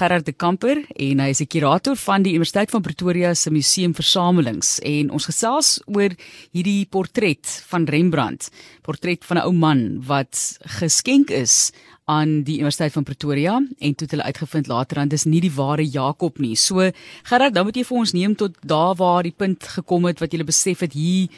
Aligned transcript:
Gerard 0.00 0.24
de 0.24 0.32
Kamper 0.32 0.78
en 0.96 1.20
hy 1.20 1.28
is 1.28 1.42
'n 1.42 1.46
kurator 1.46 1.96
van 1.96 2.22
die 2.22 2.32
Universiteit 2.32 2.70
van 2.70 2.80
Pretoria 2.80 3.34
se 3.34 3.50
museum 3.50 3.92
versamelings 3.92 4.78
en 4.80 5.10
ons 5.10 5.26
gesels 5.28 5.82
oor 5.84 6.16
hierdie 6.52 6.86
portret 6.88 7.44
van 7.68 7.84
Rembrandt, 7.84 8.48
portret 8.80 9.24
van 9.24 9.36
'n 9.36 9.44
ou 9.44 9.52
man 9.52 10.00
wat 10.00 10.56
geskenk 10.80 11.30
is 11.30 11.70
aan 12.06 12.42
die 12.44 12.56
Universiteit 12.56 12.92
van 12.92 13.04
Pretoria 13.04 13.56
en 13.78 13.94
toe 13.94 14.06
het 14.06 14.10
hulle 14.10 14.24
uitgevind 14.24 14.66
later 14.68 14.98
aan 14.98 15.08
dis 15.08 15.24
nie 15.24 15.40
die 15.40 15.52
ware 15.52 15.84
Jakob 15.84 16.38
nie. 16.38 16.56
So 16.56 16.90
Gerard, 17.22 17.54
dan 17.54 17.64
moet 17.64 17.76
jy 17.76 17.84
vir 17.84 17.98
ons 17.98 18.12
neem 18.12 18.34
tot 18.34 18.56
daar 18.64 18.96
waar 18.96 19.22
die 19.22 19.36
punt 19.36 19.62
gekom 19.62 20.04
het 20.04 20.20
wat 20.20 20.32
jy 20.32 20.44
besef 20.44 20.80
het 20.80 20.92
hier 20.92 21.28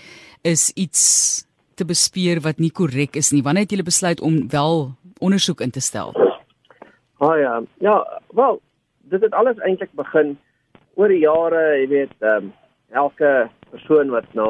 is 0.42 0.70
iets 0.76 1.44
te 1.74 1.84
bespeer 1.84 2.40
wat 2.40 2.58
nie 2.58 2.70
korrek 2.70 3.16
is 3.16 3.32
nie. 3.32 3.42
Wanneer 3.42 3.62
het 3.62 3.72
jy 3.72 3.82
besluit 3.82 4.20
om 4.20 4.48
wel 4.48 4.94
ondersoek 5.18 5.60
in 5.60 5.70
te 5.70 5.80
stel? 5.80 6.31
Ah 7.22 7.38
ja, 7.38 7.62
ja, 7.78 8.20
wel, 8.34 8.60
dit 9.00 9.20
het 9.20 9.32
alles 9.32 9.58
eintlik 9.58 9.92
begin 9.94 10.38
oor 10.94 11.08
die 11.08 11.20
jare, 11.22 11.60
jy 11.78 11.84
weet, 11.88 12.14
ehm 12.18 12.48
um, 12.48 12.52
elke 12.90 13.28
persoon 13.70 14.10
wat 14.10 14.26
na 14.34 14.46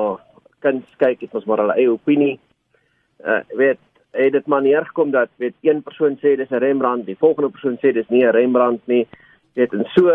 kuns 0.64 0.94
kyk, 1.02 1.20
het 1.20 1.34
ons 1.36 1.44
maar 1.46 1.60
hulle 1.60 1.76
eie 1.76 1.90
opinie. 1.92 2.38
Uh 3.20 3.42
weet, 3.60 3.78
het 4.16 4.32
dit 4.32 4.48
maar 4.48 4.64
neergekom 4.64 5.12
dat 5.12 5.28
weet 5.36 5.54
een 5.60 5.82
persoon 5.82 6.16
sê 6.22 6.32
dis 6.36 6.50
'n 6.50 6.64
Rembrandt, 6.64 7.06
die 7.06 7.18
volgende 7.20 7.50
persoon 7.50 7.76
sê 7.76 7.92
dis 7.92 8.08
nie 8.08 8.24
'n 8.24 8.32
Rembrandt 8.38 8.86
nie. 8.86 9.06
Weet, 9.52 9.72
en 9.72 9.84
so 9.92 10.08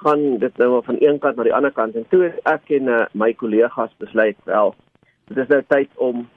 gaan 0.00 0.38
dit 0.38 0.56
nou 0.56 0.82
van 0.84 0.96
een 1.00 1.18
kant 1.18 1.36
na 1.36 1.42
die 1.42 1.54
ander 1.54 1.72
kant 1.72 1.94
en 1.94 2.08
toe 2.08 2.32
ek 2.44 2.70
en 2.70 2.88
uh, 2.88 3.04
my 3.12 3.34
kollegas 3.34 3.92
besluit 3.98 4.36
wel, 4.44 4.74
dit 5.28 5.36
is 5.36 5.48
nou 5.48 5.62
tyd 5.68 5.90
om 5.94 6.28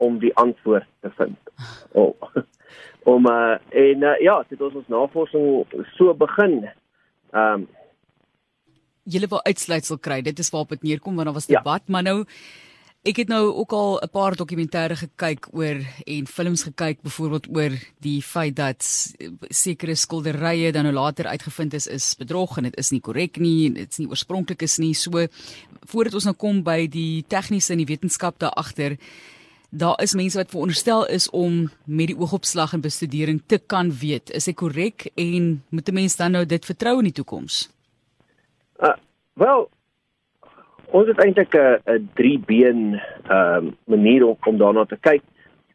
om 0.00 0.18
die 0.18 0.32
antwoord 0.40 0.88
te 1.04 1.10
vind. 1.18 1.38
Oh. 1.92 2.16
om 3.12 3.26
uh, 3.26 3.58
en 3.68 4.06
uh, 4.06 4.16
ja, 4.20 4.40
dit 4.48 4.60
ons 4.60 4.80
ons 4.80 4.88
navorsing 4.96 5.44
so 5.96 6.14
begin. 6.14 6.64
Ehm 7.34 7.60
um, 7.60 7.68
julle 9.10 9.26
wil 9.26 9.40
uitsluitsel 9.42 9.98
kry. 9.98 10.20
Dit 10.22 10.38
is 10.38 10.50
waarop 10.52 10.74
dit 10.76 10.82
neerkom 10.90 11.16
want 11.16 11.26
daar 11.26 11.34
was 11.34 11.48
debat, 11.50 11.82
ja. 11.86 11.92
maar 11.92 12.04
nou 12.06 12.18
ek 13.00 13.22
het 13.22 13.30
nou 13.32 13.46
ook 13.62 13.72
al 13.72 13.98
'n 14.04 14.10
paar 14.12 14.36
dokumentêre 14.36 14.96
gekyk 14.96 15.48
oor 15.56 15.80
en 16.04 16.26
films 16.26 16.62
gekyk 16.62 17.00
byvoorbeeld 17.02 17.46
oor 17.56 17.72
die 17.98 18.20
feit 18.22 18.56
dat 18.56 18.84
sekere 19.48 19.94
skilderye 19.94 20.72
dan 20.72 20.84
nou 20.84 20.94
later 20.94 21.26
uitgevind 21.26 21.74
is 21.74 21.86
is 21.86 22.14
bedrog 22.14 22.58
en 22.58 22.62
dit 22.62 22.76
is 22.76 22.90
nie 22.90 23.00
korrek 23.00 23.38
nie 23.38 23.66
en 23.66 23.74
dit 23.74 23.90
is 23.90 23.98
nie 23.98 24.08
oorspronklik 24.08 24.62
is 24.62 24.78
nie. 24.78 24.94
So 24.94 25.26
voordat 25.88 26.14
ons 26.14 26.24
nou 26.24 26.36
kom 26.36 26.62
by 26.62 26.86
die 26.86 27.24
tegniese 27.26 27.72
en 27.72 27.78
die 27.78 27.92
wetenskap 27.94 28.38
daar 28.38 28.54
agter 28.54 28.98
daar 29.70 30.00
is 30.02 30.14
mense 30.14 30.38
wat 30.38 30.50
veronderstel 30.50 31.06
is 31.06 31.30
om 31.30 31.70
met 31.84 32.06
die 32.06 32.18
oogopslag 32.18 32.72
en 32.72 32.80
bestudering 32.80 33.42
te 33.46 33.58
kan 33.66 33.92
weet. 34.00 34.30
Is 34.30 34.44
dit 34.44 34.54
korrek 34.54 35.10
en 35.14 35.62
moet 35.68 35.88
'n 35.88 35.94
mens 35.94 36.16
dan 36.16 36.30
nou 36.30 36.46
dit 36.46 36.64
vertrou 36.64 36.98
in 36.98 37.04
die 37.04 37.12
toekoms? 37.12 37.70
Uh 38.78 38.94
wel 39.32 39.68
ons 40.90 41.06
het 41.06 41.18
eintlik 41.18 41.54
'n 41.54 41.78
'n 41.86 42.10
drie 42.14 42.38
been 42.38 43.00
ehm 43.28 43.66
uh, 43.66 43.72
manier 43.84 44.26
om, 44.26 44.36
om 44.46 44.58
daarna 44.58 44.84
te 44.84 44.98
kyk. 45.00 45.22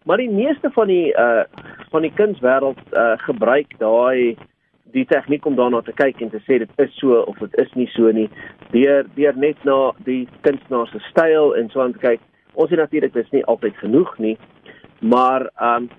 Maar 0.04 0.18
die 0.18 0.30
meeste 0.30 0.72
van 0.72 0.88
die 0.88 1.14
uh 1.14 1.44
van 1.90 2.02
die 2.02 2.14
kunswêreld 2.14 2.80
uh 2.94 3.18
gebruik 3.18 3.78
daai 3.78 4.38
die 4.84 5.06
tegniek 5.06 5.46
om 5.46 5.56
daarna 5.56 5.82
te 5.82 5.94
kyk 5.94 6.22
en 6.22 6.30
te 6.30 6.40
sê 6.40 6.58
dit 6.58 6.70
is 6.76 6.98
so 6.98 7.20
of 7.22 7.38
dit 7.38 7.58
is 7.58 7.74
nie 7.74 7.88
so 7.88 8.12
nie. 8.12 8.30
Deur 8.72 9.06
deur 9.16 9.38
net 9.38 9.64
na 9.64 9.94
die 9.98 10.28
kunstenaar 10.42 10.88
se 10.88 11.00
styl 11.00 11.56
en 11.56 11.70
so 11.70 11.82
aan 11.82 11.94
te 11.94 12.00
kyk 12.00 12.20
ons 12.56 12.70
het 12.70 12.80
natuurlik 12.80 13.14
dis 13.14 13.32
nie 13.32 13.46
altyd 13.46 13.78
genoeg 13.84 14.18
nie, 14.18 14.38
maar 15.00 15.50
ehm 15.56 15.88
um, 15.88 15.90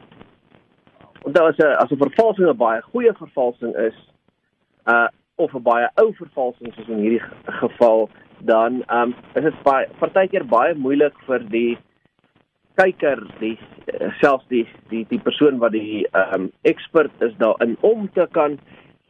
onthou 1.26 1.48
as 1.48 1.58
'n 1.58 1.76
as 1.82 1.90
'n 1.90 2.04
vervalsing 2.04 2.48
'n 2.48 2.56
baie 2.56 2.82
goeie 2.82 3.12
vervalsing 3.12 3.74
is, 3.76 3.96
uh 4.86 5.08
of 5.36 5.54
'n 5.54 5.62
baie 5.62 5.88
ou 5.94 6.12
vervalsing 6.14 6.74
soos 6.74 6.88
in 6.88 7.02
hierdie 7.04 7.24
geval, 7.62 8.08
dan 8.38 8.82
ehm 8.86 9.02
um, 9.02 9.14
is 9.34 9.42
dit 9.42 9.62
partykeer 9.98 10.44
baie 10.44 10.74
moeilik 10.74 11.14
vir 11.26 11.38
die 11.50 11.78
kyker, 12.76 13.22
die 13.40 13.58
selfs 14.20 14.46
die 14.48 14.66
die 14.90 15.04
die 15.08 15.20
persoon 15.20 15.58
wat 15.58 15.72
die 15.72 16.06
ehm 16.12 16.34
um, 16.34 16.52
ekspert 16.62 17.12
is 17.28 17.34
daarin 17.42 17.76
om 17.80 18.08
te 18.12 18.28
kan 18.32 18.58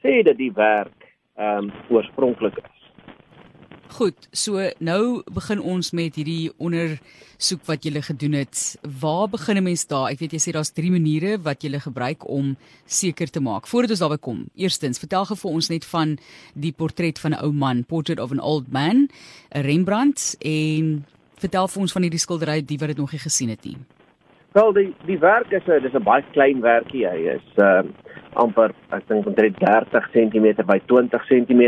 sê 0.03 0.23
dat 0.23 0.37
die 0.37 0.53
werk 0.53 1.11
ehm 1.37 1.69
um, 1.69 1.73
oorspronklik 1.89 2.59
is. 2.59 2.76
Goed, 3.95 4.27
so 4.33 4.61
nou 4.83 5.23
begin 5.33 5.61
ons 5.63 5.93
met 5.95 6.15
hierdie 6.19 6.51
ondersoek 6.59 7.63
wat 7.69 7.87
julle 7.87 8.03
gedoen 8.03 8.35
het. 8.41 8.77
Waar 8.83 9.29
begin 9.31 9.57
'n 9.57 9.63
mens 9.63 9.87
daar? 9.87 10.11
Ek 10.11 10.19
weet 10.19 10.33
jy 10.33 10.39
sê 10.39 10.53
daar's 10.53 10.73
drie 10.73 10.91
maniere 10.91 11.39
wat 11.39 11.63
julle 11.63 11.81
gebruik 11.81 12.29
om 12.29 12.57
seker 12.87 13.31
te 13.31 13.41
maak. 13.41 13.67
Voordat 13.67 13.91
ons 13.91 14.01
daarby 14.01 14.19
kom, 14.19 14.47
eerstens, 14.57 14.99
vertel 14.99 15.25
gou 15.25 15.37
vir 15.37 15.51
ons 15.51 15.69
net 15.69 15.85
van 15.85 16.19
die 16.55 16.73
portret 16.73 17.19
van 17.19 17.33
'n 17.33 17.45
ou 17.45 17.53
man, 17.53 17.85
Portrait 17.85 18.21
of 18.21 18.33
an 18.33 18.41
Old 18.41 18.73
Man, 18.73 19.09
Rembrandt 19.51 20.37
en 20.41 21.05
vertel 21.37 21.69
vir 21.69 21.81
ons 21.81 21.93
van 21.93 22.03
hierdie 22.03 22.21
skildery 22.21 22.65
die 22.65 22.79
wat 22.79 22.89
dit 22.89 22.97
nog 22.97 23.13
nie 23.13 23.21
gesien 23.21 23.49
het 23.49 23.65
nie. 23.65 23.77
Wel, 24.57 24.73
die 24.73 24.95
die 25.05 25.19
werk 25.19 25.51
is 25.53 25.67
'n 25.69 25.83
dis 25.85 25.93
'n 25.93 26.03
baie 26.03 26.25
klein 26.33 26.61
werkie. 26.61 27.05
Hy 27.07 27.29
is 27.37 27.49
ehm 27.57 27.87
uh, 27.87 27.93
amper 28.43 28.73
ek 28.89 29.03
dink 29.09 29.27
omtrent 29.27 29.59
30 29.61 30.07
cm 30.15 30.47
by 30.71 30.79
20 30.87 31.27
cm. 31.29 31.63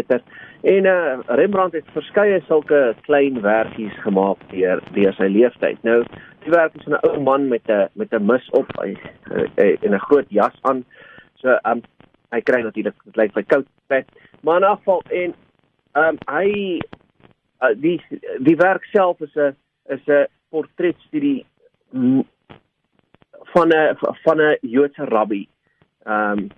En 0.62 0.84
uh, 0.84 1.18
Rembrandt 1.26 1.74
het 1.74 1.90
verskeie 1.92 2.40
sulke 2.46 2.94
klein 3.00 3.40
werkies 3.40 3.98
gemaak 4.04 4.40
deur 4.52 4.80
deur 4.94 5.12
sy 5.12 5.28
lewenstyd. 5.28 5.82
Nou, 5.82 5.98
die 6.44 6.54
werk 6.54 6.80
is 6.80 6.86
'n 6.86 6.96
ou 7.02 7.20
man 7.20 7.48
met 7.48 7.68
'n 7.68 7.88
met 7.92 8.12
'n 8.12 8.26
mis 8.26 8.48
op 8.50 8.72
hy, 8.80 8.96
hy, 9.28 9.44
hy 9.56 9.68
in 9.80 9.92
'n 9.92 10.06
groot 10.08 10.30
jas 10.30 10.56
aan. 10.62 10.84
So, 11.42 11.58
um 11.64 11.82
hy 12.32 12.40
kry 12.40 12.62
natuurlik 12.62 12.96
dit 13.04 13.16
lyk 13.16 13.36
like 13.36 13.52
koud 13.52 13.66
pet. 13.86 14.06
Maar 14.40 14.56
in 14.56 14.68
afval 14.72 15.02
en 15.10 15.34
um 15.92 16.16
hy 16.24 16.80
uh, 17.60 17.74
die 17.76 18.00
die 18.38 18.56
werk 18.56 18.84
self 18.84 19.20
is 19.20 19.36
'n 19.36 19.54
is 19.88 20.08
'n 20.08 20.26
portretstudie 20.48 21.44
van 23.52 23.68
'n 23.68 23.96
van 23.98 24.40
'n 24.40 24.58
Joodse 24.60 25.04
rabbi. 25.04 25.48
Um 26.04 26.48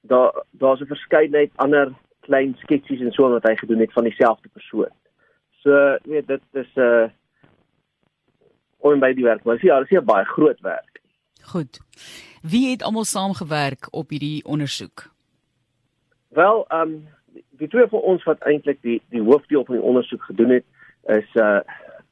daar 0.00 0.44
daar's 0.50 0.80
'n 0.80 0.86
verskeidenheid 0.86 1.50
ander 1.56 1.92
klein 2.20 2.56
sketsies 2.58 3.00
en 3.00 3.12
so 3.12 3.30
wat 3.30 3.42
hy 3.42 3.56
gedoen 3.56 3.78
het 3.78 3.92
van 3.92 4.04
dieselfde 4.04 4.48
persoon. 4.48 4.92
So, 5.62 5.98
weet 6.02 6.26
dit 6.26 6.42
is 6.52 6.70
'n 6.74 6.80
uh, 6.80 7.08
onby 8.78 9.12
die 9.14 9.24
werk, 9.24 9.44
maar 9.44 9.58
ja, 9.64 9.78
dit 9.78 9.90
is 9.90 9.98
'n 9.98 10.04
baie 10.04 10.24
groot 10.24 10.60
werk. 10.60 11.00
Goed. 11.42 11.80
Wie 12.42 12.70
het 12.70 12.82
almal 12.82 13.04
saamgewerk 13.04 13.88
op 13.90 14.08
hierdie 14.08 14.44
ondersoek? 14.44 15.10
Wel, 16.28 16.64
ehm 16.68 16.80
um, 16.80 17.08
die 17.50 17.68
twee 17.68 17.86
van 17.86 18.00
ons 18.00 18.24
wat 18.24 18.38
eintlik 18.38 18.82
die 18.82 19.02
die 19.08 19.22
hoofdeel 19.22 19.64
van 19.64 19.74
die 19.74 19.84
ondersoek 19.84 20.22
gedoen 20.22 20.50
het, 20.50 20.64
is 21.04 21.34
uh 21.34 21.60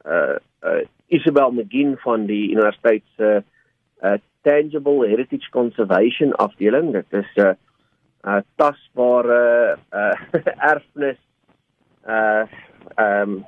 uh, 0.07 0.37
uh 0.61 0.85
Isabel 1.07 1.51
McGinn 1.51 1.97
van 1.97 2.27
die 2.27 2.51
Universiteit 2.51 3.03
se 3.17 3.23
uh, 3.23 3.43
uh 4.03 4.19
Tangible 4.45 5.03
Heritage 5.09 5.51
Conservation 5.51 6.33
afdeling. 6.39 6.93
Dit 6.93 7.13
is 7.13 7.31
'n 7.37 7.41
uh, 7.43 7.55
uh 8.25 8.41
tasbare 8.57 9.79
uh 9.93 10.17
erfenis 10.73 11.21
uh 12.07 12.45
um 12.97 13.45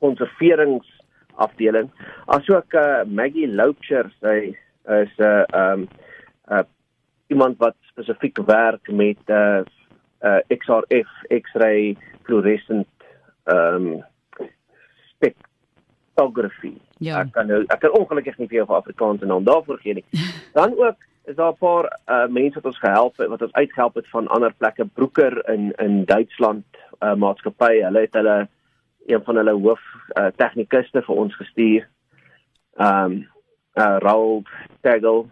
konserveringsafdeling 0.00 1.90
asook 2.26 2.74
uh 2.74 3.04
Maggie 3.06 3.48
Loucher 3.48 4.10
sy 4.20 4.56
is 5.02 5.14
'n 5.18 5.24
uh, 5.24 5.44
um 5.52 5.88
uh 6.48 6.64
iemand 7.28 7.58
wat 7.58 7.76
spesifiek 7.90 8.38
werk 8.46 8.88
met 8.90 9.22
uh 9.28 9.62
uh 10.22 10.40
XRF 10.48 11.10
X-ray 11.28 11.96
fluorescent 12.22 12.88
um 13.44 14.04
spectrography. 15.12 16.85
Ja. 16.98 17.20
Ek 17.20 17.32
kan 17.32 17.46
nou 17.46 17.64
ek 17.66 17.80
kan 17.80 17.92
ongelukkig 17.92 18.38
nie 18.38 18.48
vir 18.48 18.56
jou 18.56 18.66
'n 18.66 18.80
Afrikaanse 18.80 19.26
naam 19.26 19.44
daarvoor 19.44 19.78
gee 19.78 19.94
nie. 19.94 20.04
Dan 20.58 20.72
ook 20.78 20.96
is 21.24 21.36
daar 21.36 21.52
'n 21.52 21.58
paar 21.58 22.00
uh, 22.06 22.26
mense 22.26 22.54
wat 22.54 22.64
ons 22.64 22.78
gehelp 22.78 23.16
het 23.16 23.28
wat 23.28 23.42
ons 23.42 23.52
uitgehelp 23.52 23.94
het 23.94 24.08
van 24.08 24.26
ander 24.26 24.54
plekke. 24.54 24.84
Broeker 24.84 25.48
in 25.48 25.72
in 25.76 26.04
Duitsland 26.04 26.64
uh, 27.00 27.14
maatskappy. 27.14 27.82
Hulle 27.82 28.00
het 28.00 28.14
hulle 28.14 28.48
een 29.06 29.22
van 29.24 29.36
hulle 29.36 29.52
hoof 29.52 29.80
uh, 30.18 30.26
tegnikuste 30.36 31.02
vir 31.02 31.14
ons 31.14 31.36
gestuur. 31.36 31.88
Um 32.76 33.28
uh, 33.74 33.96
Raul 33.98 34.42
Tegel. 34.80 35.28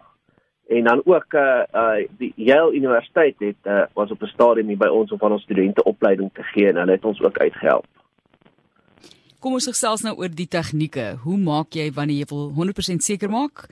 En 0.67 0.83
dan 0.83 1.01
ook 1.05 1.33
uh, 1.33 1.63
uh 1.73 2.07
die 2.17 2.33
Yale 2.35 2.73
Universiteit 2.73 3.35
het 3.37 3.61
uh, 3.63 3.83
was 3.93 4.11
op 4.11 4.21
'n 4.21 4.25
stadium 4.25 4.67
hier 4.67 4.77
by 4.77 4.87
ons 4.87 5.11
om 5.11 5.17
van 5.17 5.31
ons 5.31 5.43
studente 5.43 5.83
opleiding 5.83 6.29
te 6.33 6.43
gee 6.43 6.67
en 6.67 6.75
hulle 6.75 6.91
het 6.91 7.05
ons 7.05 7.21
ook 7.21 7.37
uitgehelp 7.37 7.85
Kom 9.45 9.53
ons 9.59 9.67
gesels 9.69 10.01
nou 10.01 10.15
oor 10.17 10.31
die 10.33 10.47
tegnieke. 10.49 11.03
Hoe 11.21 11.35
maak 11.37 11.75
jy 11.77 11.91
wanneer 11.93 12.23
jy 12.23 12.27
wil 12.31 12.47
100% 12.57 13.05
seker 13.05 13.29
maak 13.29 13.67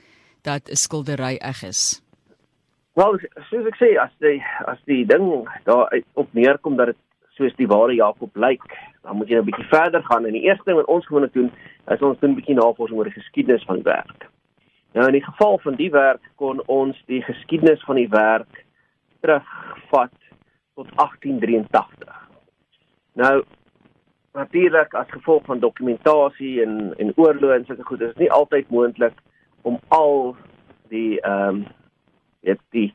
dat 0.46 0.70
'n 0.70 0.78
skildery 0.78 1.34
reg 1.42 1.62
is? 1.66 2.00
Wel, 2.94 3.18
soos 3.50 3.66
ek 3.66 3.74
sê, 3.82 3.88
as 3.98 4.12
die 4.20 4.38
as 4.70 4.78
die 4.86 5.04
ding 5.04 5.48
daar 5.64 5.90
op 6.14 6.28
neerkom 6.32 6.76
dat 6.76 6.86
dit 6.86 7.00
soos 7.34 7.56
die 7.56 7.66
ware 7.66 7.92
Jakob 7.92 8.30
lyk, 8.36 8.62
dan 9.02 9.16
moet 9.16 9.28
jy 9.28 9.38
'n 9.38 9.44
bietjie 9.50 9.68
verder 9.68 10.02
gaan 10.02 10.24
en 10.26 10.32
die 10.32 10.46
eerste 10.46 10.64
ding 10.64 10.76
wat 10.76 10.86
ons 10.86 11.06
gewoonlik 11.06 11.32
doen, 11.32 11.50
is 11.90 12.02
ons 12.02 12.20
doen 12.20 12.30
'n 12.30 12.38
bietjie 12.38 12.54
navorsing 12.54 12.98
oor 12.98 13.10
die 13.10 13.20
geskiedenis 13.20 13.64
van 13.64 13.74
die 13.74 13.90
werk. 13.90 14.30
Nou 14.94 15.06
in 15.06 15.18
die 15.18 15.26
geval 15.30 15.58
van 15.58 15.74
die 15.74 15.90
werk 15.90 16.22
kon 16.36 16.62
ons 16.66 17.02
die 17.06 17.22
geskiedenis 17.22 17.82
van 17.82 17.96
die 17.96 18.08
werk 18.08 18.64
terugvat 19.20 20.18
tot 20.74 20.86
1883. 20.96 22.14
Nou 23.14 23.42
natuurlik 24.34 24.94
as 24.94 25.10
gevolg 25.10 25.44
van 25.46 25.62
dokumentasie 25.62 26.62
en 26.62 26.92
en 26.98 27.12
oorloë 27.16 27.58
en 27.58 27.64
sulke 27.68 27.86
goed 27.86 28.02
is 28.02 28.16
nie 28.18 28.30
altyd 28.32 28.70
moontlik 28.70 29.16
om 29.62 29.78
al 29.88 30.36
die 30.92 31.20
ehm 31.20 31.48
um, 31.48 31.64
dit 32.44 32.60
die 32.76 32.88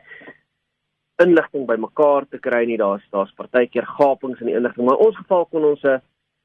inligting 1.24 1.65
bymekaar 1.68 2.27
te 2.30 2.38
kry 2.38 2.65
nie 2.65 2.77
daar's 2.77 3.06
daar's 3.15 3.31
partykeer 3.39 3.88
gapings 3.97 4.39
in 4.44 4.51
die 4.51 4.57
inligting 4.59 4.86
maar 4.86 5.00
in 5.00 5.07
ons 5.07 5.18
geval 5.18 5.45
kon 5.45 5.65
ons 5.71 5.83
'n 5.83 6.01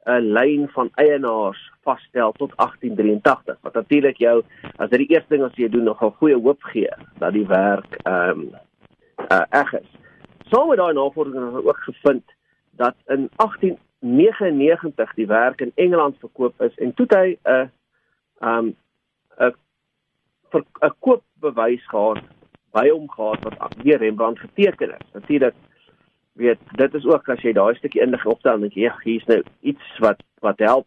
'n 0.06 0.32
lyn 0.38 0.68
van 0.76 0.90
eienaars 0.94 1.60
vasstel 1.82 2.32
tot 2.32 2.52
1883 2.56 3.58
wat 3.60 3.74
natuurlik 3.74 4.16
jou 4.16 4.42
as 4.76 4.90
dit 4.90 4.98
die 4.98 5.12
eerste 5.16 5.34
ding 5.34 5.44
as 5.44 5.56
jy 5.56 5.68
doen 5.68 5.84
nogal 5.84 6.10
goeie 6.10 6.40
hoop 6.40 6.62
gee 6.62 6.90
dat 7.18 7.32
die 7.32 7.46
werk 7.46 7.98
ehm 8.04 8.30
um, 8.30 8.50
uh, 9.32 9.44
eg 9.50 9.72
is. 9.72 9.90
Saam 10.50 10.68
met 10.68 10.78
daai 10.78 10.92
navorsing 10.92 11.34
het 11.34 11.54
ons 11.54 11.66
ook 11.66 11.82
gevind 11.88 12.24
dat 12.76 12.94
in 13.06 13.30
1899 14.04 15.14
die 15.14 15.26
werk 15.26 15.60
in 15.60 15.72
Engeland 15.74 16.16
verkoop 16.20 16.60
is 16.62 16.74
en 16.76 16.94
toe 16.94 17.06
hy 17.08 17.38
'n 17.44 17.70
ehm 18.40 18.72
'n 19.38 19.54
'n 20.82 20.94
koopbewys 21.00 21.86
gehad 21.88 22.22
by 22.72 22.88
hom 22.88 23.08
gehad 23.10 23.42
wat 23.44 23.76
weer 23.82 23.98
Rembrandt 23.98 24.40
geteken 24.40 24.90
het. 24.90 25.06
Natuurlik 25.12 25.54
weet 26.32 26.58
dit 26.76 26.94
is 26.94 27.04
ook 27.04 27.28
as 27.28 27.42
jy 27.42 27.52
daai 27.52 27.74
stukkie 27.74 28.02
inlig 28.02 28.26
opstel 28.26 28.58
dan 28.58 28.70
jy 28.74 28.90
hier's 29.04 29.26
nou 29.26 29.42
iets 29.60 29.98
wat 29.98 30.22
wat 30.40 30.58
help. 30.58 30.86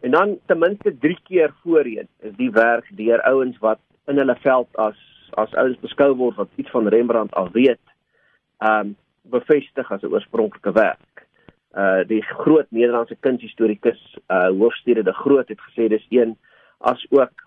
En 0.00 0.10
dan 0.10 0.38
ten 0.46 0.58
minste 0.58 0.98
3 0.98 1.18
keer 1.24 1.54
voorheen 1.62 2.08
is 2.20 2.34
die 2.36 2.50
werk 2.50 2.86
deur 2.90 3.22
ouens 3.22 3.58
wat 3.58 3.80
in 4.06 4.16
hulle 4.16 4.36
veld 4.44 4.68
as 4.76 4.98
as 5.36 5.54
ouens 5.54 5.80
beskou 5.80 6.14
word 6.16 6.36
wat 6.36 6.48
iets 6.56 6.70
van 6.70 6.88
Rembrandt 6.88 7.34
al 7.34 7.50
weet, 7.52 7.80
um, 8.58 8.96
bevestig 9.22 9.92
as 9.92 10.02
'n 10.02 10.12
oorspronklike 10.12 10.72
werk. 10.72 11.27
Uh 11.76 12.04
die 12.08 12.22
groot 12.22 12.70
Nederlandse 12.70 13.16
kunshistorikus 13.20 14.00
uh 14.28 14.48
Hoofstede 14.48 15.02
de 15.02 15.12
Groot 15.12 15.48
het 15.48 15.60
gesê 15.60 15.88
dis 15.88 16.06
een 16.10 16.36
as 16.78 17.04
ook 17.10 17.44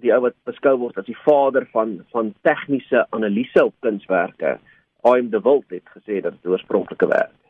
die 0.00 0.12
ou 0.14 0.22
wat 0.24 0.34
beskou 0.48 0.76
word 0.80 0.98
as 0.98 1.06
die 1.06 1.18
vader 1.24 1.66
van 1.72 2.00
van 2.14 2.32
tegniese 2.42 3.06
analise 3.10 3.64
op 3.64 3.74
kunswerke. 3.80 4.58
Aim 5.02 5.30
de 5.30 5.40
Wild 5.42 5.70
het 5.70 5.86
gesê 5.94 6.20
dat 6.22 6.32
dit 6.38 6.50
oorspronklike 6.50 7.06
werk 7.06 7.30
is. 7.30 7.42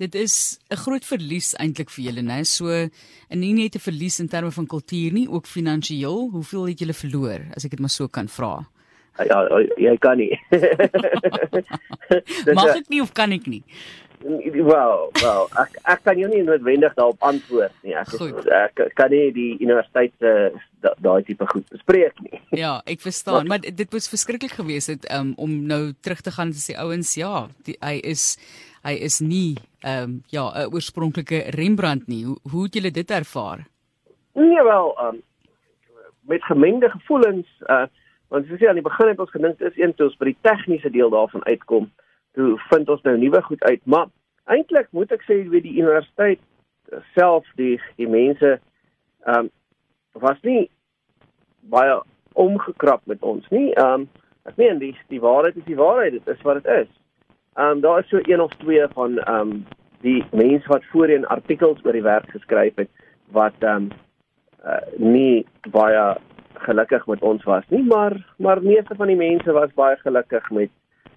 Dit 0.00 0.14
is 0.14 0.58
'n 0.70 0.76
groot 0.76 1.04
verlies 1.04 1.54
eintlik 1.54 1.90
vir 1.90 2.04
julle, 2.04 2.22
né? 2.22 2.44
So 2.44 2.68
en 2.68 3.40
nie 3.40 3.52
net 3.52 3.74
'n 3.74 3.78
verlies 3.78 4.20
in 4.20 4.28
terme 4.28 4.50
van 4.50 4.66
kultuur 4.66 5.12
nie, 5.12 5.28
ook 5.28 5.46
finansiëel. 5.46 6.30
Hoeveel 6.30 6.66
het 6.66 6.78
julle 6.78 6.94
verloor, 6.94 7.40
as 7.54 7.64
ek 7.64 7.70
dit 7.70 7.80
maar 7.80 7.90
so 7.90 8.08
kan 8.08 8.28
vra? 8.28 8.66
Ja, 9.18 9.48
jy 9.76 9.96
kan 9.98 10.16
nie. 10.16 10.40
Mag 12.54 12.76
ek 12.76 12.88
nie 12.88 13.02
of 13.02 13.12
kan 13.12 13.32
ek 13.32 13.46
nie? 13.46 13.62
Wel, 14.20 15.10
wel, 15.22 15.46
ek 15.62 15.76
ek 15.88 16.00
kan 16.04 16.18
jou 16.20 16.28
nie 16.28 16.42
noodwendig 16.44 16.92
daarop 16.98 17.22
antwoord 17.24 17.72
nie. 17.80 17.94
Ek 17.96 18.10
is, 18.12 18.48
ek 18.52 18.82
kan 18.98 19.08
nie 19.08 19.30
die 19.32 19.52
universiteit 19.62 20.12
se 20.20 20.50
daai 21.00 21.22
tipe 21.24 21.46
goed 21.48 21.64
bespreek 21.72 22.20
nie. 22.26 22.40
Ja, 22.60 22.74
ek 22.84 23.00
verstaan, 23.00 23.48
maar, 23.48 23.62
maar 23.64 23.76
dit 23.78 23.96
was 23.96 24.10
verskriklik 24.12 24.52
geweest 24.58 24.92
het 24.92 25.08
um, 25.14 25.32
om 25.40 25.54
nou 25.70 25.94
terug 26.04 26.20
te 26.20 26.34
gaan 26.36 26.52
en 26.52 26.60
sê 26.60 26.76
ouens, 26.76 27.14
ja, 27.16 27.46
die, 27.64 27.78
hy 27.80 27.96
is 28.12 28.34
hy 28.84 28.92
is 29.08 29.20
nie 29.24 29.56
ehm 29.80 30.04
um, 30.04 30.12
ja, 30.28 30.44
'n 30.52 30.68
oorspronklike 30.74 31.40
Rembrandt 31.56 32.08
nie. 32.08 32.24
Hoe 32.28 32.36
hoe 32.52 32.66
het 32.68 32.76
julle 32.76 32.92
dit 32.92 33.10
ervaar? 33.10 33.64
Nee, 34.36 34.62
wel, 34.62 34.92
um, 35.00 35.22
met 36.28 36.44
gemengde 36.44 36.90
gevoelens, 36.90 37.48
uh 37.68 37.88
want 38.30 38.46
soos 38.46 38.60
jy 38.60 38.68
aan 38.68 38.78
die 38.78 38.86
begin 38.86 39.08
het 39.08 39.18
ons 39.18 39.32
gedink 39.34 39.60
is 39.60 39.78
een 39.80 39.94
toe 39.94 40.06
ons 40.06 40.16
by 40.20 40.28
die 40.28 40.38
tegniese 40.46 40.90
deel 40.90 41.10
daarvan 41.10 41.42
uitkom 41.48 41.88
toe 42.34 42.58
vind 42.70 42.88
ons 42.88 43.02
nou 43.02 43.16
nuwe 43.18 43.42
goed 43.42 43.62
uit, 43.62 43.80
maar 43.84 44.06
eintlik 44.50 44.88
moet 44.96 45.12
ek 45.12 45.24
sê 45.26 45.40
weet 45.48 45.66
die 45.66 45.78
universiteit 45.78 46.40
self 47.14 47.46
die 47.60 47.76
die 48.00 48.08
mense 48.10 48.58
ehm 49.26 49.46
um, 49.46 49.50
was 50.12 50.38
nie 50.42 50.70
baie 51.70 52.00
omgekrap 52.32 53.04
met 53.04 53.22
ons 53.22 53.46
nie. 53.50 53.70
Ehm 53.74 54.06
um, 54.06 54.08
ek 54.48 54.56
meen 54.56 54.80
die 54.80 54.94
die 55.12 55.20
waarheid 55.20 55.56
is 55.60 55.68
die 55.68 55.78
waarheid, 55.78 56.18
dit 56.18 56.32
is 56.34 56.42
wat 56.46 56.62
dit 56.62 56.72
is. 56.80 56.90
Ehm 57.58 57.76
um, 57.76 57.84
daar 57.84 58.00
is 58.00 58.08
so 58.08 58.22
een 58.22 58.40
of 58.40 58.54
twee 58.62 58.86
van 58.96 59.18
ehm 59.18 59.40
um, 59.40 59.66
die 60.00 60.24
mense 60.32 60.68
wat 60.68 60.84
voorheen 60.92 61.26
artikels 61.26 61.84
oor 61.84 61.92
die 61.92 62.06
werk 62.06 62.30
geskryf 62.30 62.76
het 62.76 62.90
wat 63.36 63.54
ehm 63.60 63.90
um, 63.90 63.90
uh, 64.64 64.82
nie 64.96 65.46
baie 65.70 66.16
gelukkig 66.66 67.06
met 67.06 67.22
ons 67.22 67.44
was 67.44 67.64
nie, 67.68 67.84
maar 67.84 68.16
maar 68.36 68.62
meeste 68.62 68.94
van 68.94 69.06
die 69.06 69.16
mense 69.16 69.52
was 69.52 69.72
baie 69.74 69.96
gelukkig 69.96 70.50
met 70.50 70.70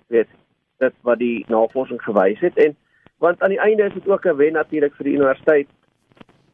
weet 0.07 0.29
dit 0.83 0.95
wat 1.07 1.19
die 1.19 1.45
navorsing 1.51 2.01
gewys 2.03 2.41
het 2.43 2.57
en 2.65 2.75
want 3.23 3.41
aan 3.41 3.55
die 3.55 3.63
einde 3.63 3.87
is 3.87 3.93
dit 3.93 4.07
ook 4.07 4.25
'n 4.25 4.37
wen 4.37 4.53
natuurlik 4.59 4.95
vir 4.99 5.09
die 5.09 5.17
universiteit 5.19 5.67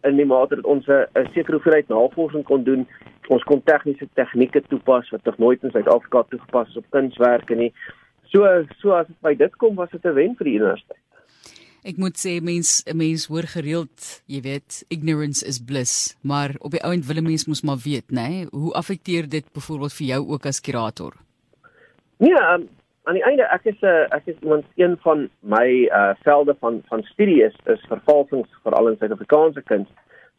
in 0.03 0.15
die 0.17 0.25
mate 0.25 0.55
dat 0.55 0.65
ons 0.65 0.87
'n 0.87 1.27
sekere 1.33 1.57
hoeveelheid 1.57 1.87
navorsing 1.87 2.43
kon 2.43 2.63
doen 2.63 2.87
ons 3.29 3.43
kon 3.43 3.61
tegniese 3.63 4.07
tegnieke 4.13 4.61
toepas 4.61 5.09
wat 5.09 5.25
nog 5.25 5.37
nooit 5.37 5.63
in 5.63 5.71
Suid-Afrika 5.71 6.23
toegepas 6.29 6.69
is 6.69 6.77
op 6.77 6.85
kunswerke 6.89 7.55
nie 7.55 7.73
so 8.31 8.65
so 8.79 8.91
as 8.91 9.07
dit 9.07 9.21
by 9.21 9.35
dit 9.35 9.55
kom 9.55 9.75
was 9.75 9.91
dit 9.91 10.05
'n 10.05 10.13
wen 10.13 10.35
vir 10.35 10.45
die 10.45 10.57
universiteit 10.59 11.03
Ek 11.87 11.95
moet 11.95 12.17
sê 12.19 12.41
mens 12.43 12.83
mens 12.91 13.29
hoor 13.31 13.47
gereeld, 13.47 14.21
jy 14.27 14.41
weet, 14.43 14.83
ignorance 14.91 15.45
is 15.47 15.61
bliss, 15.63 16.17
maar 16.21 16.51
op 16.59 16.71
die 16.75 16.83
ouend 16.83 17.05
wil 17.07 17.17
'n 17.17 17.23
mens 17.23 17.47
mos 17.47 17.61
maar 17.63 17.79
weet, 17.83 18.11
né? 18.11 18.27
Nee? 18.27 18.47
Hoe 18.51 18.73
affekteer 18.73 19.29
dit 19.29 19.45
byvoorbeeld 19.53 19.93
vir 19.93 20.07
jou 20.07 20.27
ook 20.27 20.45
as 20.45 20.59
kurator? 20.59 21.13
Nee, 22.17 22.35
um, 22.35 22.67
aan 23.09 23.17
die 23.17 23.25
einde 23.25 23.45
ek 23.49 23.63
is 23.71 23.79
'n 23.81 23.85
uh, 23.85 24.05
ek 24.17 24.27
is 24.29 24.37
iemand 24.45 24.65
een 24.75 24.97
van 25.01 25.29
my 25.41 25.89
uh 25.99 26.13
velde 26.21 26.55
van 26.59 26.81
van 26.89 27.01
studie 27.03 27.43
is 27.43 27.55
is 27.65 27.81
vervalsings 27.89 28.49
veral 28.63 28.87
in 28.87 28.97
Suid-Afrikaanse 28.97 29.61
kuns. 29.61 29.89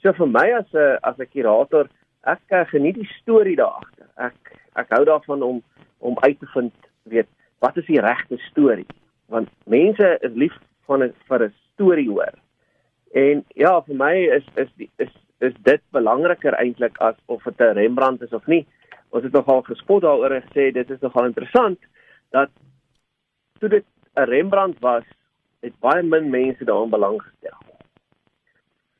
So 0.02 0.12
vir 0.12 0.28
my 0.28 0.46
as 0.58 0.70
'n 0.72 0.78
uh, 0.78 0.96
as 1.00 1.18
'n 1.18 1.32
kurator, 1.32 1.88
ek 2.22 2.44
uh, 2.48 2.64
geniet 2.66 2.94
die 2.94 3.10
storie 3.20 3.56
daar 3.56 3.82
agter. 3.82 4.06
Ek 4.16 4.38
ek 4.74 4.88
hou 4.88 5.04
daarvan 5.04 5.42
om 5.42 5.62
om 5.98 6.16
uit 6.20 6.38
te 6.38 6.46
vind, 6.46 6.72
weet, 7.02 7.28
wat 7.58 7.76
is 7.76 7.86
die 7.86 8.00
regte 8.00 8.38
storie? 8.38 8.86
Want 9.26 9.48
mense 9.66 10.18
is 10.20 10.32
lief 10.34 10.56
van 10.86 11.02
'n 11.02 11.14
vir 11.28 11.42
'n 11.42 11.54
storie 11.72 12.08
hoor. 12.08 12.34
En 13.12 13.44
ja, 13.54 13.80
vir 13.82 13.96
my 13.96 14.14
is 14.38 14.46
is 14.54 14.70
die, 14.76 14.90
is 14.96 15.12
is 15.40 15.54
dit 15.62 15.82
belangriker 15.90 16.54
eintlik 16.54 16.98
as 16.98 17.16
of 17.26 17.42
dit 17.42 17.60
'n 17.60 17.74
Rembrandt 17.74 18.22
is 18.22 18.32
of 18.32 18.46
nie. 18.46 18.66
Ons 19.10 19.24
het 19.24 19.32
nogal 19.32 19.62
gespot 19.62 20.02
daaroor 20.02 20.30
en 20.30 20.42
gesê 20.42 20.72
dit 20.72 20.90
is 20.90 21.00
nogal 21.00 21.24
interessant 21.24 21.78
dat 22.30 22.50
toe 23.58 23.68
dit 23.68 23.84
'n 24.14 24.28
Rembrandt 24.30 24.78
was, 24.78 25.04
het 25.60 25.78
baie 25.78 26.02
min 26.02 26.30
mense 26.30 26.64
daaraan 26.64 26.90
belang 26.90 27.22
gestel. 27.22 27.58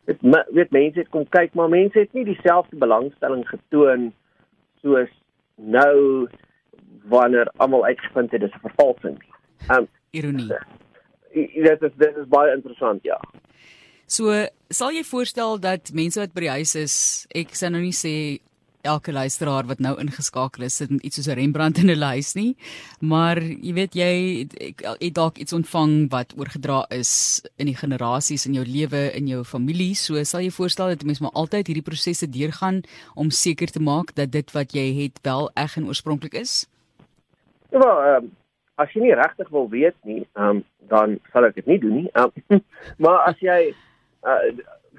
Dit 0.05 0.19
weet 0.51 0.71
mense 0.71 0.99
het 0.99 1.09
kom 1.09 1.29
kyk, 1.29 1.55
maar 1.55 1.69
mense 1.69 1.99
het 1.99 2.13
nie 2.13 2.25
dieselfde 2.25 2.77
belangstelling 2.77 3.49
getoon 3.49 4.13
soos 4.83 5.11
nou 5.55 6.29
wanneer 7.03 7.51
almal 7.57 7.85
uitgevind 7.85 8.31
het 8.31 8.41
dis 8.41 8.55
'n 8.55 8.67
vervalsing. 8.69 9.25
Um 9.77 9.89
ironie. 10.11 10.49
Dit 11.33 11.83
is 11.83 11.93
dit 11.97 12.17
is 12.17 12.29
baie 12.29 12.55
interessant, 12.55 13.03
ja. 13.03 13.21
So, 14.07 14.47
sal 14.69 14.91
jy 14.91 15.05
voorstel 15.05 15.61
dat 15.61 15.93
mense 15.93 16.21
wat 16.21 16.33
by 16.33 16.41
die 16.41 16.51
huis 16.51 16.75
is, 16.75 17.27
ek 17.31 17.55
sê 17.55 17.71
nou 17.71 17.83
nie 17.83 17.95
sê 17.95 18.43
elke 18.83 19.13
luisteraar 19.13 19.67
wat 19.69 19.81
nou 19.81 19.95
ingeskakel 20.01 20.65
is 20.65 20.77
sit 20.81 20.91
met 20.91 21.03
iets 21.05 21.17
soos 21.17 21.29
'n 21.29 21.39
Rembrandt 21.39 21.79
in 21.79 21.89
hulle 21.89 22.05
huis 22.17 22.35
nie. 22.35 22.57
Maar 23.01 23.41
jy 23.43 23.73
weet 23.75 23.95
jy 23.95 24.47
het 25.01 25.15
dalk 25.15 25.39
iets 25.39 25.53
ontvang 25.53 26.11
wat 26.11 26.35
oorgedra 26.37 26.87
is 26.91 27.43
in 27.57 27.67
die 27.67 27.77
generasies 27.77 28.47
in 28.47 28.55
jou 28.55 28.65
lewe, 28.65 29.13
in 29.15 29.27
jou 29.27 29.45
familie. 29.45 29.95
So 29.95 30.23
sal 30.25 30.41
jy 30.41 30.51
voorstel 30.51 30.89
dat 30.89 31.05
mense 31.05 31.23
maar 31.23 31.33
altyd 31.33 31.67
hierdie 31.67 31.89
prosesse 31.91 32.27
deurgaan 32.27 32.83
om 33.15 33.31
seker 33.31 33.69
te 33.69 33.81
maak 33.81 34.15
dat 34.15 34.33
dit 34.33 34.53
wat 34.53 34.73
jy 34.73 35.03
het 35.03 35.19
wel 35.23 35.51
eg 35.55 35.77
en 35.77 35.87
oorspronklik 35.87 36.35
is. 36.35 36.67
Ja, 37.71 37.79
well, 37.79 38.17
um, 38.17 38.37
as 38.75 38.93
jy 38.93 39.01
nie 39.01 39.15
regtig 39.15 39.49
wil 39.49 39.69
weet 39.69 39.97
nie, 40.09 40.27
um, 40.35 40.65
dan 40.89 41.19
sal 41.33 41.45
ek 41.45 41.55
dit 41.55 41.67
nie 41.67 41.79
doen 41.79 41.97
nie. 42.03 42.11
Um, 42.15 42.63
maar 43.03 43.21
as 43.29 43.39
jy 43.45 43.75
uh, 44.27 44.39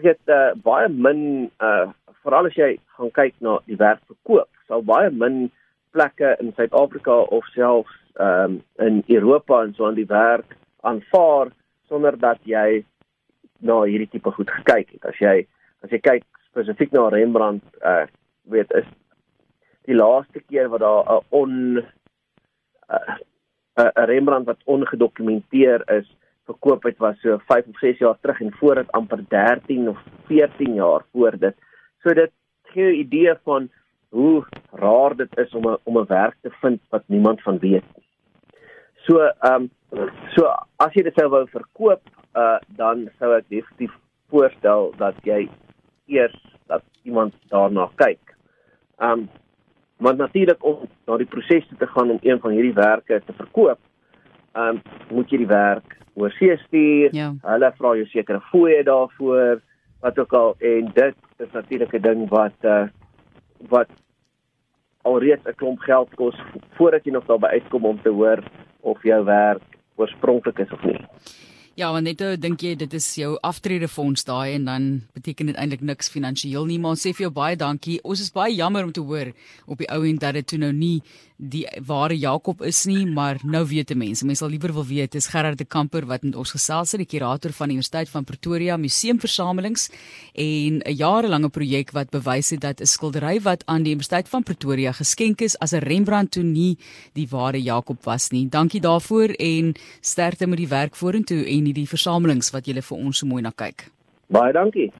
weet 0.02 0.32
uh, 0.32 0.54
baie 0.64 0.90
min 0.90 1.50
uh, 1.60 1.90
veral 2.24 2.50
as 2.50 2.58
jy 2.58 2.76
gaan 2.98 3.12
kyk 3.12 3.36
na 3.42 3.60
die 3.70 3.80
werk 3.80 4.02
verkoop, 4.08 4.50
sal 4.68 4.82
baie 4.86 5.10
min 5.12 5.50
plekke 5.96 6.36
in 6.40 6.54
Suid-Afrika 6.56 7.18
of 7.38 7.48
selfs 7.56 7.98
ehm 8.20 8.58
um, 8.58 8.62
in 8.86 9.04
Europa 9.08 9.62
en 9.64 9.74
so 9.74 9.88
aan 9.88 9.96
die 9.96 10.08
werk 10.10 10.58
aanvaar 10.84 11.52
sonder 11.88 12.18
dat 12.20 12.40
jy 12.44 12.84
na 13.62 13.82
hierdie 13.88 14.10
tipe 14.12 14.32
goed 14.36 14.50
gekyk 14.52 14.90
het. 14.98 15.06
As 15.06 15.20
jy 15.22 15.36
as 15.86 15.94
jy 15.94 16.00
kyk 16.04 16.26
spesifiek 16.50 16.92
na 16.94 17.08
Rembrandt, 17.14 17.66
uh 17.82 18.06
weet 18.52 18.72
is 18.76 18.88
die 19.88 19.96
laaste 19.96 20.42
keer 20.50 20.70
wat 20.70 20.82
daar 20.82 21.06
'n 21.06 21.26
on 21.30 21.52
'n 21.78 21.86
uh, 23.82 24.06
Rembrandt 24.12 24.48
wat 24.48 24.66
ongedokumenteer 24.66 25.88
is 25.98 26.08
verkoop 26.46 26.84
het 26.84 26.98
was 26.98 27.20
so 27.22 27.38
5 27.48 27.68
of 27.68 27.78
6 27.80 27.98
jaar 27.98 28.18
terug 28.22 28.42
en 28.42 28.54
voor 28.54 28.76
dit 28.76 28.92
amper 28.92 29.24
13 29.28 29.90
of 29.90 30.00
14 30.28 30.74
jaar 30.74 31.06
voor 31.12 31.38
dit 31.38 31.56
So 32.04 32.14
dit 32.14 32.32
gee 32.74 32.92
'n 32.92 33.00
idee 33.00 33.36
van 33.44 33.70
hoe 34.10 34.46
raar 34.72 35.16
dit 35.16 35.38
is 35.38 35.54
om 35.54 35.68
'n 35.68 35.78
om 35.84 35.98
'n 35.98 36.08
werk 36.08 36.36
te 36.42 36.52
vind 36.62 36.82
wat 36.90 37.04
niemand 37.06 37.42
van 37.42 37.58
weet 37.60 37.84
nie. 37.96 38.06
So 39.06 39.20
ehm 39.20 39.54
um, 39.54 39.72
So 40.36 40.48
as 40.80 40.96
jy 40.96 41.04
dit 41.04 41.18
sou 41.20 41.28
wou 41.34 41.44
verkoop, 41.52 42.02
uh 42.40 42.60
dan 42.80 43.10
sou 43.20 43.34
ek 43.36 43.50
definitief 43.52 43.92
voorstel 44.32 44.94
dat 45.00 45.18
jy 45.28 45.44
eers 46.08 46.38
dat 46.72 46.84
iemand 47.04 47.36
daarna 47.52 47.90
kyk. 48.00 48.36
Um 49.04 49.28
maar 50.02 50.16
natuurlik 50.18 50.64
om 50.66 50.88
na 51.06 51.18
die 51.20 51.30
proses 51.30 51.68
te 51.78 51.88
gaan 51.88 52.10
om 52.16 52.22
een 52.24 52.40
van 52.42 52.56
hierdie 52.56 52.78
werke 52.78 53.20
te 53.26 53.36
verkoop, 53.38 53.80
um 54.58 54.80
moet 55.12 55.30
jy 55.30 55.44
die 55.44 55.52
werk 55.52 55.98
oorsee 56.16 56.56
stuur. 56.64 57.12
Ja. 57.16 57.34
Hulle 57.44 57.74
vra 57.78 57.94
jou 58.00 58.08
sekere 58.14 58.40
fooie 58.48 58.80
daarvoor 58.88 59.60
wat 60.02 60.20
ook 60.20 60.34
al 60.34 60.56
en 60.60 60.92
dit 60.94 61.16
is 61.38 61.52
natuurlik 61.52 61.94
'n 61.94 62.02
ding 62.02 62.30
wat 62.30 62.58
uh 62.62 62.88
wat 63.70 63.90
alreeds 65.02 65.46
'n 65.46 65.56
klomp 65.56 65.80
geld 65.80 66.16
kos 66.16 66.36
voordat 66.78 67.04
jy 67.04 67.12
nog 67.12 67.26
daarby 67.26 67.48
uitkom 67.48 67.86
om 67.86 68.02
te 68.02 68.10
hoor 68.10 68.44
of 68.80 69.04
jou 69.04 69.24
werk 69.26 69.62
oorspronklik 69.96 70.60
is 70.60 70.72
of 70.72 70.84
nie. 70.84 71.00
Ja, 71.82 71.88
want 71.96 72.06
net 72.06 72.20
nou 72.22 72.36
dink 72.38 72.62
jy 72.62 72.76
dit 72.78 72.92
is 72.94 73.06
jou 73.18 73.32
aftredefonds 73.48 74.28
daai 74.28 74.52
en 74.54 74.68
dan 74.70 74.84
beteken 75.18 75.50
dit 75.50 75.58
eintlik 75.58 75.82
niks 75.90 76.12
finansiëel 76.14 76.68
nie, 76.70 76.78
maar 76.84 77.00
sê 77.02 77.10
vir 77.10 77.26
jou 77.26 77.32
baie 77.34 77.58
dankie. 77.58 77.98
Ons 78.06 78.22
is 78.22 78.30
baie 78.36 78.54
jammer 78.54 78.86
om 78.86 78.92
te 78.94 79.02
hoor 79.02 79.32
op 79.66 79.82
die 79.82 79.90
ou 79.90 80.04
end 80.06 80.22
dat 80.22 80.38
dit 80.38 80.46
toe 80.52 80.60
nou 80.62 80.70
nie 80.78 81.00
die 81.42 81.66
ware 81.88 82.14
Jakob 82.14 82.62
is 82.62 82.84
nie, 82.86 83.08
maar 83.10 83.40
nou 83.42 83.64
weet 83.66 83.90
die 83.90 83.98
mense. 83.98 84.26
Mense 84.26 84.44
sal 84.44 84.52
liewer 84.54 84.74
wil 84.76 84.86
weet 84.86 85.16
dis 85.16 85.28
Gerard 85.34 85.58
de 85.58 85.66
Kamper 85.66 86.06
wat 86.06 86.22
met 86.22 86.36
ons 86.38 86.54
gesels 86.54 86.94
het, 86.94 87.02
die 87.02 87.10
kurator 87.10 87.54
van 87.58 87.72
die 87.72 87.78
Universiteit 87.80 88.12
van 88.14 88.28
Pretoria 88.30 88.78
Museumversamelings 88.78 89.90
en 90.36 90.82
'n 90.86 90.96
jarelange 90.96 91.50
projek 91.50 91.92
wat 91.98 92.12
bewys 92.12 92.52
het 92.52 92.62
dat 92.62 92.82
'n 92.82 92.86
skildery 92.86 93.42
wat 93.42 93.66
aan 93.66 93.84
die 93.84 93.94
Universiteit 93.94 94.30
van 94.30 94.44
Pretoria 94.44 94.92
geskenk 94.92 95.42
is 95.42 95.58
as 95.60 95.74
'n 95.74 95.82
Rembrandt 95.82 96.32
toe 96.32 96.44
nie 96.44 96.78
die 97.14 97.28
ware 97.28 97.62
Jakob 97.62 98.04
was 98.04 98.30
nie. 98.30 98.48
Dankie 98.48 98.82
daarvoor 98.82 99.30
en 99.40 99.74
sterkte 100.02 100.48
met 100.48 100.58
die 100.58 100.68
werk 100.68 100.96
vorentoe 100.96 101.46
en 101.46 101.64
die 101.74 101.88
versamelings 101.88 102.52
wat 102.54 102.68
jy 102.68 102.82
vir 102.82 102.98
ons 102.98 103.22
so 103.22 103.28
mooi 103.28 103.42
na 103.42 103.52
kyk. 103.52 103.88
Baie 104.32 104.54
dankie. 104.54 104.92